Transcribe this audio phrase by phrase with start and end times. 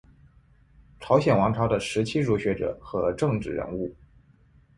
[0.99, 3.95] 朝鲜王朝的时期儒学者和政治人物。